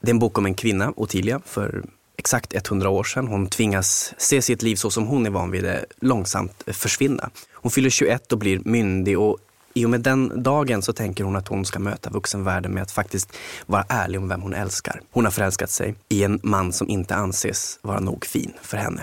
[0.00, 1.84] Det är en bok om en kvinna, Ottilia, för
[2.16, 3.28] exakt 100 år sedan.
[3.28, 7.30] Hon tvingas se sitt liv så som hon är van vid det långsamt försvinna.
[7.52, 9.38] Hon fyller 21 och blir myndig och
[9.74, 12.92] i och med den dagen så tänker hon att hon ska möta vuxenvärlden med att
[12.92, 13.36] faktiskt
[13.66, 15.00] vara ärlig om vem hon älskar.
[15.10, 19.02] Hon har förälskat sig i en man som inte anses vara nog fin för henne.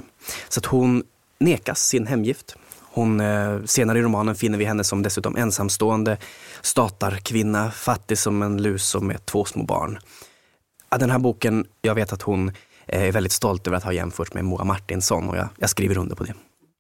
[0.50, 1.04] Så att hon
[1.40, 2.56] nekas sin hemgift.
[2.92, 6.18] Hon, eh, senare i romanen finner vi henne som dessutom ensamstående,
[6.62, 10.00] statarkvinna, fattig som en lus och med två små barn.
[11.00, 12.52] Den här boken, jag vet att hon
[12.88, 15.98] eh, är väldigt stolt över att ha jämförts med Moa Martinsson och jag, jag skriver
[15.98, 16.34] under på det.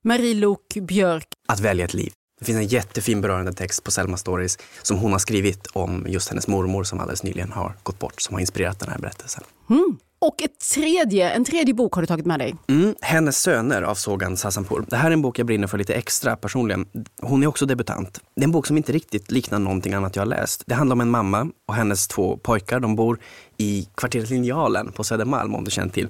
[0.04, 1.28] Marie Lok Björk.
[1.48, 2.14] Att välja ett liv.
[2.40, 6.30] Det finns en jättefin berörande text på Selma Stories som hon har skrivit om just
[6.30, 9.44] hennes mormor som alldeles nyligen har gått bort, som har inspirerat den här berättelsen.
[9.70, 9.98] Mm.
[10.20, 12.56] Och ett tredje, en tredje bok har du tagit med dig.
[12.68, 14.86] Mm, Hennes söner av Sogan Sasanpour.
[14.88, 16.86] Det här är en bok jag brinner för lite extra personligen.
[17.22, 18.22] Hon är också debutant.
[18.36, 20.64] Det är en bok som inte riktigt liknar någonting annat jag har läst.
[20.66, 22.80] Det handlar om en mamma och hennes två pojkar.
[22.80, 23.20] De bor
[23.58, 26.10] i kvarteret Linjalen på Södermalm om du känner till.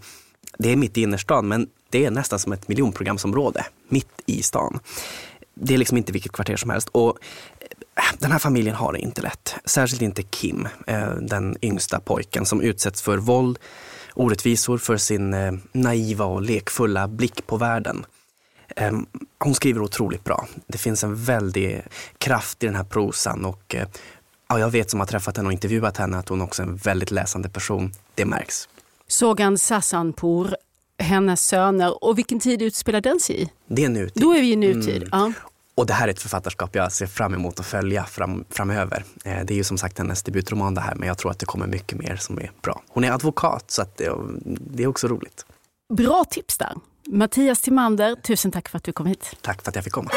[0.58, 4.80] Det är mitt i innerstan men det är nästan som ett miljonprogramsområde mitt i stan.
[5.54, 6.90] Det är liksom inte vilket kvarter som helst.
[6.92, 7.18] Och
[7.60, 9.56] eh, den här familjen har det inte lätt.
[9.66, 13.60] Särskilt inte Kim, eh, den yngsta pojken som utsätts för våld,
[14.18, 18.06] orättvisor för sin eh, naiva och lekfulla blick på världen.
[18.76, 19.06] Ehm,
[19.40, 20.48] hon skriver otroligt bra.
[20.68, 21.82] Det finns en väldig
[22.18, 23.76] kraft i den här prosan och
[24.48, 26.76] ja, jag vet som har träffat henne och intervjuat henne att hon också är en
[26.76, 27.92] väldigt läsande person.
[28.16, 28.70] Det märks.
[29.08, 30.56] Sogan Sasanpour,
[31.00, 32.04] hennes söner.
[32.04, 33.50] Och vilken tid utspelar den sig i?
[33.68, 34.24] Det är nutid.
[34.24, 35.04] Då är vi i nutid.
[35.04, 35.10] Mm.
[35.12, 35.34] Ja.
[35.78, 39.04] Och det här är ett författarskap jag ser fram emot att följa fram, framöver.
[39.26, 41.46] Eh, det är ju som sagt hennes debutroman det här, men jag tror att det
[41.46, 42.82] kommer mycket mer som är bra.
[42.90, 44.12] Hon är advokat, så det,
[44.46, 45.46] det är också roligt.
[45.94, 46.74] Bra tips där.
[47.08, 49.36] Mattias Timander, tusen tack för att du kom hit.
[49.42, 50.12] Tack för att jag fick komma.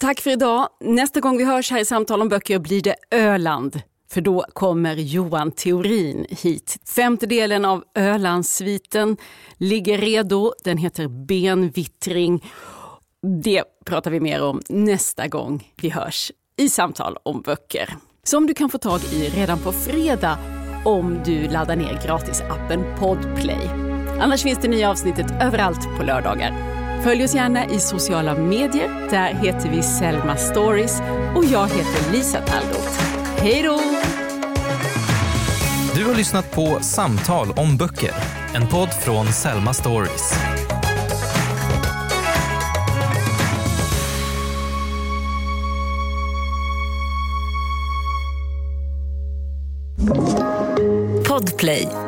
[0.00, 0.68] Tack för idag.
[0.80, 3.82] Nästa gång vi hörs här i Samtal om böcker blir det Öland.
[4.10, 6.76] För då kommer Johan Theorin hit.
[6.84, 9.16] Femte delen av Ölandssviten
[9.56, 10.52] ligger redo.
[10.64, 12.44] Den heter Benvittring.
[13.42, 17.96] Det pratar vi mer om nästa gång vi hörs i Samtal om böcker.
[18.22, 20.38] Som du kan få tag i redan på fredag
[20.84, 23.68] om du laddar ner gratisappen Podplay.
[24.20, 26.78] Annars finns det nya avsnittet överallt på lördagar.
[27.02, 29.08] Följ oss gärna i sociala medier.
[29.10, 31.00] Där heter vi Selma Stories
[31.36, 33.07] och jag heter Lisa Tallroth.
[33.40, 33.80] Hej då!
[35.94, 38.14] Du har lyssnat på Samtal om böcker,
[38.54, 40.32] en podd från Selma Stories.
[51.28, 52.07] Podplay.